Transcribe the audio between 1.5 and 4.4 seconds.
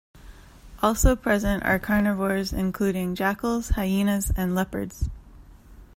are carnivores including jackals, hyenas